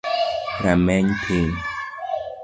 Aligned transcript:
Rameny 0.61 1.11
piny 1.21 1.53